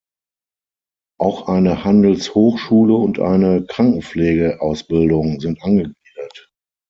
[1.19, 6.49] Auch eine Handelshochschule und eine Krankenpflegeausbildung sind angegliedert.